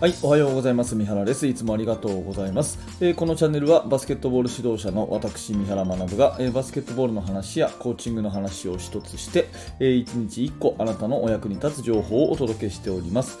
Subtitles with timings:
[0.00, 0.94] はい、おはようございます。
[0.94, 1.44] 三原です。
[1.48, 2.78] いつもありがとうございます。
[3.00, 9.48] えー、このチャンネルはバスケットボール指導者の私、三原学が、えー、バスケットボールの話やコーチングの話を一つして、
[9.80, 13.40] えー、一日一個あなたのお役に立つ情報をお届けしております。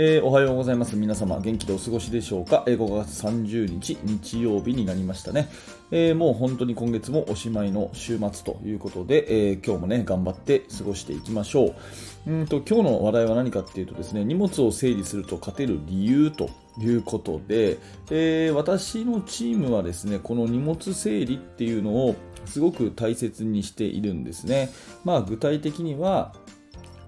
[0.00, 0.94] えー、おはようございます。
[0.94, 5.48] 皆様、元気でお過ごしでしょうか、え、5月30日、日曜日になりましたね、
[5.90, 11.74] えー、もう本当に今月もおしまいの週末ということで、え今日もね、頑張って過ごしていきましょ
[12.26, 12.30] う。
[12.30, 17.78] うんと、今日の話題は何かっていうとですね、荷物を整理すると勝てる理由ということで、
[18.12, 24.70] え私のチームはですね、この荷物整理っていうのをすごく大切にしているんですね。
[25.04, 26.36] まあ、具体的には、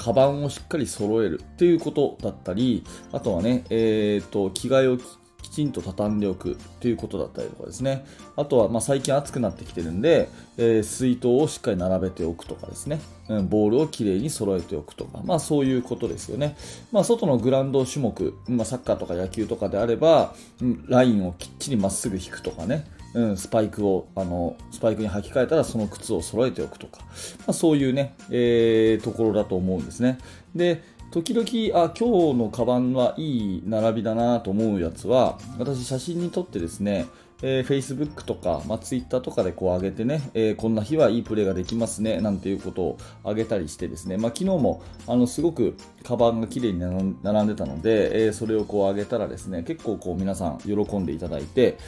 [0.01, 8.07] カバンをしっかり揃えるっていうことだったり、あとはね、えっ、ー、と、着替えをきちんと畳んでおくっていうことだったりとかですね。
[8.35, 12.99] あとは、まあ、最近暑くなってきてるんで、えー、水筒をしっかり並べておくとかですね。
[13.29, 16.57] うん、ボールをきれいに揃えておくとか、まあそういうことですよね。
[16.92, 22.87] まあ外のグラウンド種目、まあサッカーとか野球とかであれば、うん、ラインをきっちりまっすぐ引くとかね。
[23.14, 27.06] うん、スパイクを、あの、スパイクに履き替えたらその靴を揃えておくとか、ま
[27.48, 30.19] あ、そういうね、えー、ところだと思うんですね。
[30.55, 31.47] で、時々、
[31.83, 37.06] あ、今日のカバンはいい並びだなと思うやつは、私写真に撮ってですね、
[37.42, 46.80] えー、Facebook とか、まあ、Twitter とかでこう上げてね、えー、こんな日はいいプレーができますね、なんていうことを上げたりしてですね、まあ、昨日もあのすごくカバンが綺麗に
[47.22, 51.78] 並んでたので、えー、それをこう上げたらですね、結構こう皆さん喜んでいただいて、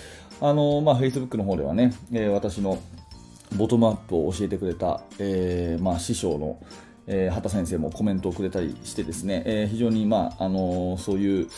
[0.45, 2.79] あのまあ、Facebook の方ではね、え私の
[3.57, 6.59] ボトムアップを教えてくれた、えまあ、師匠の
[7.07, 11.49] えー、畑先生もコメントをくれたりしてですね、えー、非常に、まああの、そういう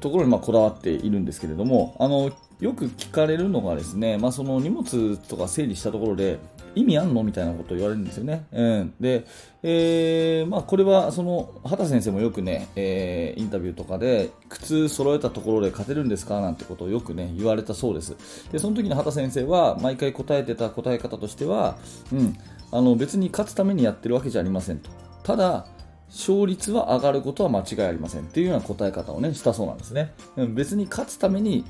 [0.00, 6.38] ところにまこだわっているんですけれども、あのよく聞かれるのがですね、まあ、その荷物とか整理したところで
[6.74, 7.22] 意味あんの？
[7.22, 8.46] みたいなことを言われるんですよね。
[8.52, 9.26] うん、で、
[9.62, 16.40] えー、まあ、これはその畑先生もよくね、えー、インタビューとかで靴揃えたところで勝てるんですか？
[16.40, 18.16] なんてことをよくね言われたそうです。
[18.52, 21.76] でその時に畑先生は毎回答えてた答え方としては、
[22.12, 22.36] うん、
[22.72, 24.90] あの別に勝つためにやってるわけじゃありませんと。
[25.22, 25.66] ただ
[26.08, 30.12] 勝率は上がることは間違いありませんっていうような答え方をねしたそうなんですね。
[30.54, 31.64] 別に勝つために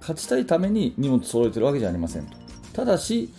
[0.00, 2.36] 勝ちたいために荷物揃えてるわけじゃありませんと。
[2.72, 3.32] ただし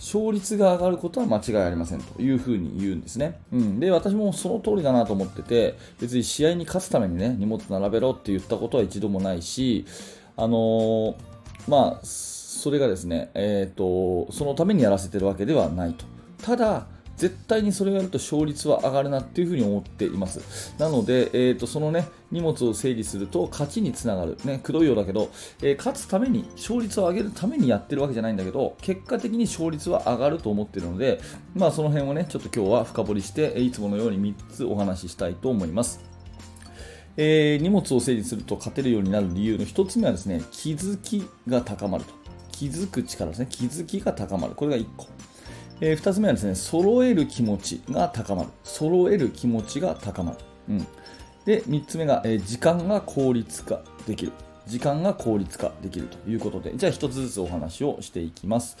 [0.00, 3.38] 勝率が上がることは間違いありませんというふうに言うんですね。
[3.52, 9.84] うん、で、私もその通りだなと思ってて、別に試合に勝つためにね、荷物並べろって言ったことは一度もないし、
[10.38, 11.14] あのー、
[11.68, 16.06] まあ、それがですね、えっ、ー、と、そのためにやらせてるわけではないと。
[16.42, 16.86] ただ、
[17.20, 20.74] 絶対にそれをやると勝率は上がるなっていうふうに思っています。
[20.78, 24.38] なので、えーと、そのね、荷物を整理すると勝ちにつながる。
[24.44, 25.28] ね、黒いようだけど、
[25.60, 31.20] えー、勝つために、勝率を上げるためにやってるわけじゃないんだけど、結果的に勝率は上がると思ってるので、
[31.54, 36.00] まあその辺をね、ちょっと今日は深掘りして、いつものように3つお話ししたいと思います。
[37.18, 42.14] えー、荷物を整理すると勝てるようになる理由の1つ目はですね、気づきが高まると。
[42.50, 43.46] 気づく力ですね。
[43.48, 44.54] 気づきが高まる。
[44.54, 45.06] これが1個。
[45.80, 48.48] えー、2つ目はですね、揃える気持ちが高まる。
[48.64, 50.38] 揃える気持ちが高まる。
[50.68, 50.86] うん、
[51.44, 54.32] で、3つ目が、えー、時間が効率化できる。
[54.66, 58.76] 時間が効率化できるということで、じゃあ1つずつお話をしていきます。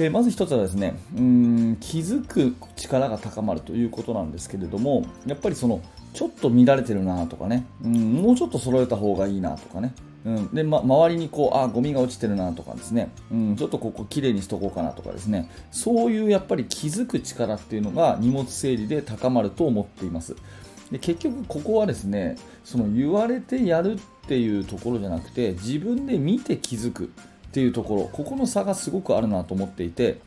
[0.00, 5.82] えー、まず1つはですねうん気づく力が高まるということなんですけれどもやっぱりその
[6.14, 9.92] ちょっと乱れてるなとかねうんもうちょっと揃えた方がいいなとかね
[10.28, 15.50] うん、で、ま、周りにこうあゴミが落ちてるなとかですね、うん、ちょっとここきれいにしとこうかなとかですね。
[15.70, 20.36] そういうやっぱり気づく力っていうのが荷物整理で高まると思っています。
[20.92, 27.08] で結局ここはですねその言われてやるっていうところじゃなくて自分で見て気づくっ
[27.52, 30.18] ていうところここの差がすごくあるなと思っていて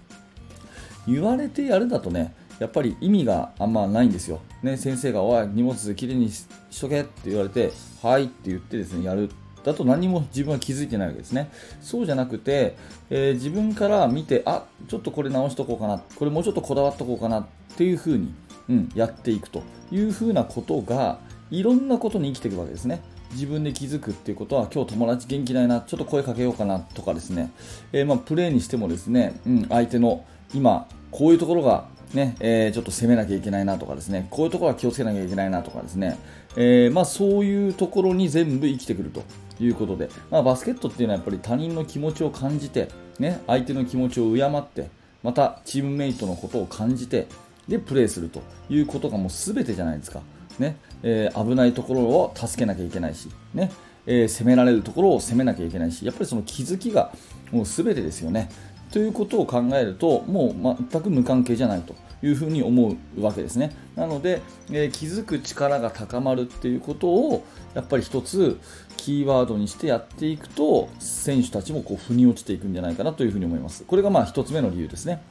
[1.07, 4.39] 言われてやるだとねやっぱり意味があんまないんですよ。
[4.61, 6.45] ね、先生が、おい、荷物きれいにし
[6.79, 7.71] とけって言われて、
[8.03, 9.31] はいって言ってですね、やる
[9.63, 11.51] だと何も自分は気づいてないわけですね。
[11.81, 12.75] そうじゃなくて、
[13.09, 17.45] えー、自分から見て、あちょっとこれ直しとこうかな、これもうちょっとこだわっとこうかなっ
[17.77, 18.33] ていうふうに、
[18.69, 19.63] うん、やっていくと。
[19.91, 21.19] いうふうなことが、
[21.51, 23.01] いろんなことに生きていくわけですね。
[23.33, 27.51] 自分で気づくっていうことは、今日友達元気ないな、ちょっと声かけようかなとかですね、
[27.91, 36.17] えー、まあ、プレーにしてもですね、うん、相手の今、こういうところがね、えー、ちょっと攻めなきゃいけないなとかですね、こういうところは気をつけなきゃいけないなとかですね、
[36.55, 39.23] えー、まあ、そういうところに全部生きてくると。
[39.63, 44.89] いうことで、まあ、バスケットっていうのはやっぱり他人の気持ちを感じて、ね、相手の気持ちを敬って、
[45.23, 47.27] またチームメイトのことを感じて、
[47.67, 50.21] で、プレーするということがもう全てじゃないですか。
[50.59, 53.71] ね、えー、危ないところを助けなきゃいけないし、ね、
[54.05, 57.11] えー、攻められるところを攻めなきゃいけないし、やっぱりその気づきが
[57.51, 58.49] もう全てですよね。
[58.91, 63.75] ということを考えると、もう全く無関係じゃないというふうに思うわけですね。
[63.95, 68.59] なので、えー、気づく力が高まるっていうことをやっぱり一つ
[68.97, 73.83] キーワードにしてやっていくと選手たちもこう腑に落ちていくんじゃないかなというふに思います。
[73.85, 75.21] これがまあ1つ目の理由ですね。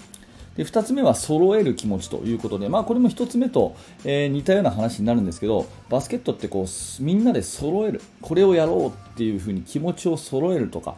[0.56, 10.96] で2つ目は揃える気持ちということで、まあ、これも1つ目と、えー、似たような話になるんですけどバスケットってこうみんなで揃えるこれをやろうっていうふうに気持ちを揃えるとか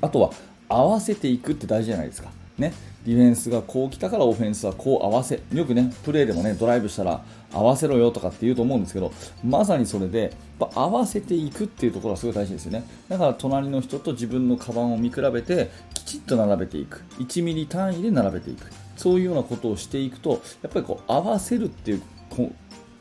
[0.00, 0.30] あとは
[0.68, 2.30] 合わせていくって大事じゃないですか。
[2.62, 2.72] ね、
[3.04, 5.40] ディフェンスがこう来たからオフェンスはこう合わせ。
[5.52, 7.22] よくねプレーでもねドライブしたら
[7.52, 9.12] 合わせろよとかって言うと思うんですけど
[9.44, 10.32] まさにそれで
[10.74, 12.84] 合わせていくっていうところはすごい大事ですよね。
[13.08, 17.02] だから隣の人と自分のカバンを見比べてきちっと並べていく。
[17.18, 18.70] 1ミリ単位で並べていく。
[18.96, 22.02] そういうようなことをしていくとやっぱりこう合わせるっていう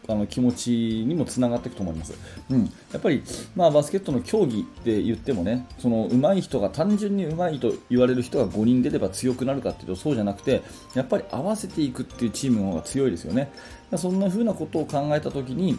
[0.07, 0.71] あの気持ち
[1.05, 2.13] にもつながっていくと思います。
[2.49, 3.23] うん、やっぱり、
[3.55, 10.61] まあ、バスケットの競技って言ってもね、その上手い人が単純に上手いと言われる人が5人出れば強くなるかっていうとそうじゃなくて、
[10.95, 13.51] やっぱり合わせていくっていうチームの方が強いですよね。
[13.95, 15.77] そんな風なことを考えたときに、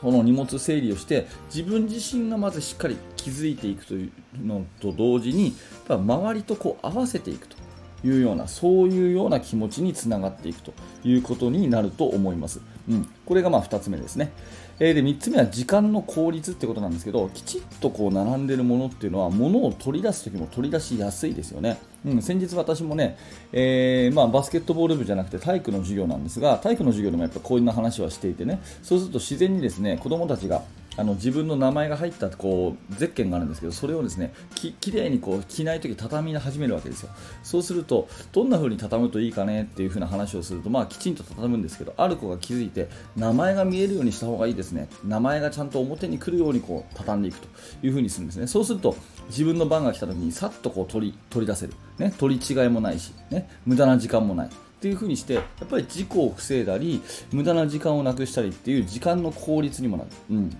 [0.00, 4.10] この荷物整理をして自分自身がまずしっかり気づいていくという
[4.44, 5.54] のと同時に
[5.88, 7.56] 周りとこう合わせていくと
[8.04, 10.72] いうようなそういうような気持ちにつながっていくと
[11.04, 12.60] いうことになると思います。
[12.88, 14.32] うん、これがまあ2つ目ですね。
[14.80, 21.78] えー、で3つ目は時間の効率ってことなんですけどきちっとこう並んでるものっていうのは物を取り出す時も取り出しやすいですよね。
[22.04, 23.16] うん、先日私もね、
[23.52, 30.62] えー、まあ、バスケットボール部じゃなくて体育の授業なんですが体育の授業でもやっぱこういう話はしていてねそうすると自然にですね子供たちが
[30.96, 37.10] あの自分の名前が入ったこうゼッケンがあるんですけどそれをですねききれいにこう着ないとき畳み始めるわけですよ。
[37.42, 44.88] そうするとどんな風に畳むといいかねっていう風な話をするとまあきちんと畳むんですけどある子が気づいて名前が見えるようにした方がいいですね。
[45.04, 47.48] 名前がちゃんと表に来るようにこう畳んでいくと
[47.82, 48.46] いう風にするんですね。
[48.46, 48.96] そうすると
[49.28, 54.50] 自分の番が来た時にさっとこう取り取り出せる、ね、取り違いもないし、ね、無駄な時間もないっ
[54.82, 57.00] ていう風にしてやっぱり事故を防いだり
[57.32, 60.56] 無駄な時間をなくしたりっていう時間の効率にもなる、うん、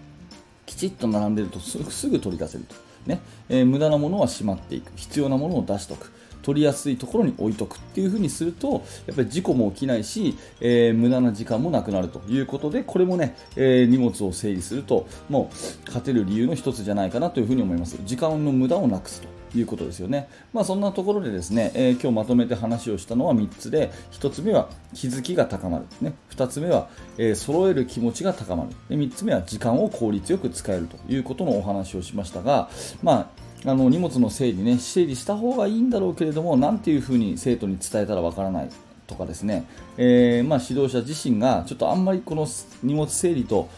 [0.67, 1.79] きちっと並んでるとす
[2.09, 2.75] ぐ取り出せると、
[3.07, 3.21] ね。
[3.49, 4.93] えー、無駄なものはしまっていく。
[4.97, 6.13] 必要なものを出しておく。
[6.43, 17.97] 取りやすいところに置いとくっていう風にするとやっぱり事故も起きないし、えー、無駄な時間もなくなるということでこれもね、えー、荷物を整理するともう勝てる理由の一つじゃないかなという風に思います。
[18.05, 19.32] 時間の無駄をなくすと。
[19.55, 20.29] いうことですよね。
[20.53, 26.89] まあ、そんなところでですね、えー、今日まとめて話をしたのは3つで、1つ目は気づきが高まる、ね、2つ目は、
[27.19, 28.71] えー、揃える気持ちが高まる。
[28.89, 32.71] で、3つ目は時間を効率よく使えるということのお話をしましたが、
[33.03, 33.33] ま
[33.65, 38.69] あ、あの荷物の整理ね、整理した方がいいんだろうけれども、なんていうふうに生徒に伝えたらわからない。
[39.07, 39.67] とかですね、
[39.99, 42.47] えー、まあ、指導者自身がちょっとあんまりこの
[42.83, 43.69] 荷物整理と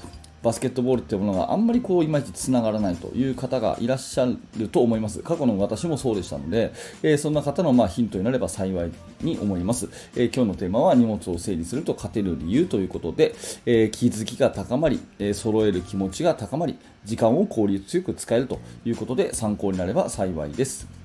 [0.45, 4.27] バスケットボールっていうものがあんまりこういまいちつながらないという方がいらっしゃ
[4.59, 5.21] ると思います。
[5.21, 8.93] 過去の私もそうでしたので、えー、そんな方のまヒントになれば幸い
[9.23, 21.04] に思います、えー、今日のテーマは荷物を整理すると勝てる理由ということで、えー、気づきが高まり、えー、揃える気持ちが高まり、時間を効率よく使えるということで参考になれば幸いです。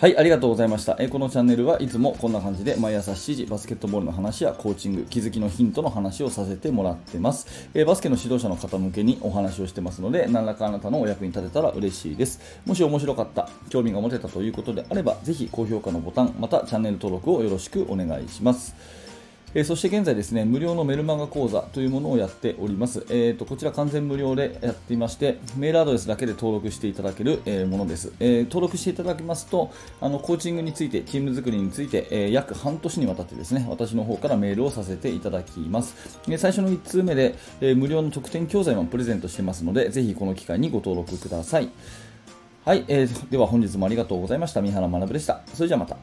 [0.00, 0.96] はい、ありがとうございました。
[1.00, 7.68] えこのチャンネルはいつもこんな感じで毎朝7時バスケットボールの話やコーチング、気づきのヒントの話をさせてもらってます。
[7.74, 12.60] えバスケの指導者の方向けにお話をしてますので、何らかあなたのお役に立てたら嬉しいです。
[12.64, 18.76] もし面白かった、興味が持てたということであれば、ぜひ高評価のボタン、またチャンネル登録をよろしくお願いします。
[19.54, 41.70] え、そして現在ですね無料のメルマガ講座というものをやっております、えーと、こちら完全無料でやっていましてメールアドレスだけで登録していただける、え、ものです、えー、登録していただきますとあのコーチングについてチーム作りについて、え約半年にわたってですね私の方からメールをさせていただきます、え最初の1通目で、え無料の特典教材もプレゼントしてますのでぜひこの機会にご登録ください。
[42.64, 44.60] はい、えー、では本日もありがとうございました。
[44.60, 45.40] 三原学でした。
[45.54, 45.96] それじゃあまた。